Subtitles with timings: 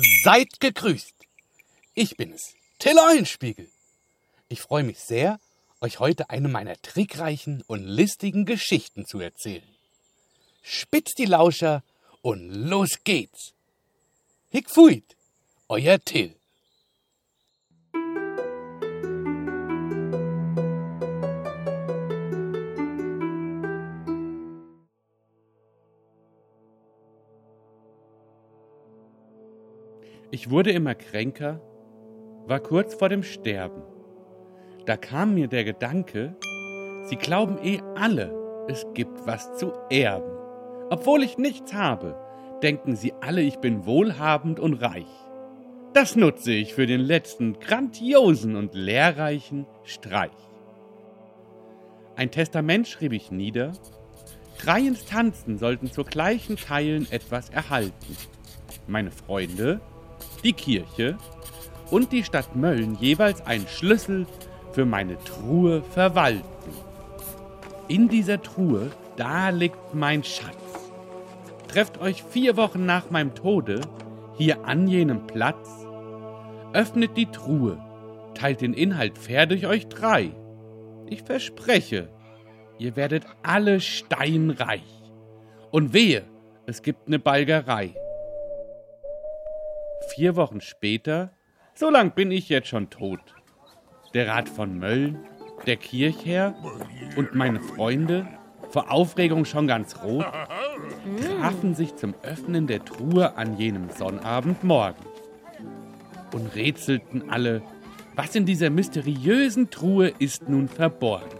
[0.00, 1.14] Seid gegrüßt.
[1.94, 3.68] Ich bin es, Till Eulenspiegel.
[4.48, 5.40] Ich freue mich sehr,
[5.80, 9.68] euch heute eine meiner trickreichen und listigen Geschichten zu erzählen.
[10.62, 11.82] Spitzt die Lauscher
[12.22, 13.54] und los geht's.
[14.50, 15.16] Hick fuit,
[15.68, 16.37] euer Till.
[30.30, 31.58] Ich wurde immer kränker,
[32.46, 33.80] war kurz vor dem Sterben.
[34.84, 36.36] Da kam mir der Gedanke,
[37.04, 40.30] sie glauben eh alle, es gibt was zu erben.
[40.90, 42.14] Obwohl ich nichts habe,
[42.62, 45.06] denken sie alle, ich bin wohlhabend und reich.
[45.94, 50.30] Das nutze ich für den letzten grandiosen und lehrreichen Streich.
[52.16, 53.72] Ein Testament schrieb ich nieder,
[54.62, 58.16] drei Instanzen sollten zu gleichen Teilen etwas erhalten.
[58.86, 59.80] Meine Freunde,
[60.44, 61.16] die Kirche
[61.90, 64.26] und die Stadt Mölln jeweils einen Schlüssel
[64.72, 66.44] für meine Truhe verwalten.
[67.88, 70.54] In dieser Truhe, da liegt mein Schatz.
[71.68, 73.80] Trefft euch vier Wochen nach meinem Tode
[74.36, 75.68] hier an jenem Platz,
[76.72, 77.78] öffnet die Truhe,
[78.34, 80.30] teilt den Inhalt fair durch euch drei.
[81.06, 82.08] Ich verspreche,
[82.78, 84.82] ihr werdet alle steinreich.
[85.70, 86.24] Und wehe,
[86.66, 87.94] es gibt ne Balgerei.
[90.14, 91.32] Vier Wochen später,
[91.74, 93.20] so lang bin ich jetzt schon tot.
[94.14, 95.18] Der Rat von Mölln,
[95.66, 96.54] der Kirchherr
[97.16, 98.26] und meine Freunde,
[98.70, 100.26] vor Aufregung schon ganz rot,
[101.20, 105.04] trafen sich zum Öffnen der Truhe an jenem Sonnabendmorgen
[106.32, 107.62] und rätselten alle,
[108.14, 111.38] was in dieser mysteriösen Truhe ist nun verborgen.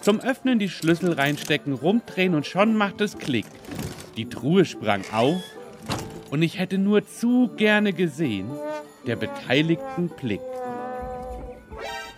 [0.00, 3.46] Zum Öffnen die Schlüssel reinstecken, rumdrehen und schon macht es Klick.
[4.16, 5.42] Die Truhe sprang auf
[6.30, 8.50] und ich hätte nur zu gerne gesehen
[9.06, 10.40] der beteiligten Blick.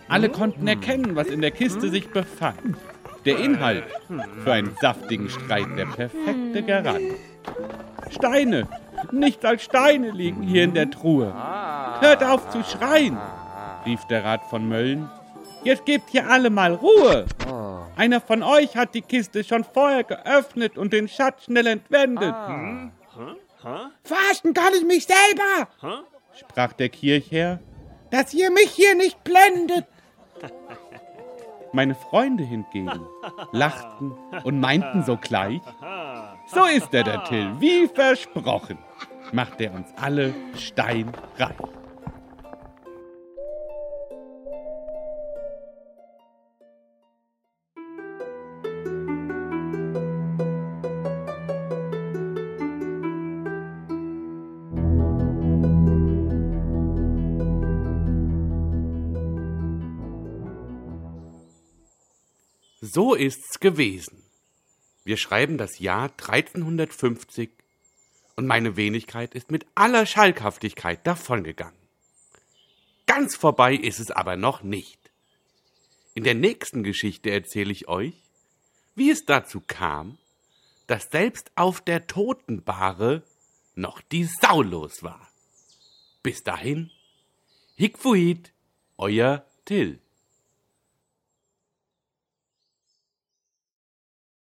[0.07, 2.77] Alle konnten erkennen, was in der Kiste sich befand.
[3.25, 3.83] Der Inhalt
[4.43, 7.01] für einen saftigen Streit der perfekte Garant.
[8.09, 8.67] Steine,
[9.11, 11.31] nichts als Steine liegen hier in der Truhe.
[11.99, 13.17] Hört auf zu schreien,
[13.85, 15.09] rief der Rat von Mölln.
[15.63, 17.25] Jetzt gebt hier alle mal Ruhe.
[17.95, 22.33] Einer von euch hat die Kiste schon vorher geöffnet und den Schatz schnell entwendet.
[23.61, 25.67] Verarschen kann ich mich selber,
[26.33, 27.59] sprach der Kirchherr.
[28.11, 29.85] dass ihr mich hier nicht blendet.
[31.73, 33.05] Meine Freunde hingegen
[33.51, 35.61] lachten und meinten sogleich,
[36.47, 38.79] so ist er, der Till, wie versprochen,
[39.31, 41.55] macht er uns alle steinreich.
[62.81, 64.23] So ist's gewesen.
[65.03, 67.49] Wir schreiben das Jahr 1350
[68.35, 71.79] und meine Wenigkeit ist mit aller Schalkhaftigkeit davongegangen.
[73.05, 75.11] Ganz vorbei ist es aber noch nicht.
[76.13, 78.13] In der nächsten Geschichte erzähle ich euch,
[78.95, 80.17] wie es dazu kam,
[80.87, 83.23] dass selbst auf der Totenbahre
[83.75, 85.29] noch die Sau los war.
[86.23, 86.91] Bis dahin,
[87.75, 88.53] Hickfuit,
[88.97, 89.99] euer Till.